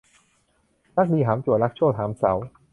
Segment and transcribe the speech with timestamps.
[0.95, 2.31] รักดีหามจั่วรักชั่วหามเสา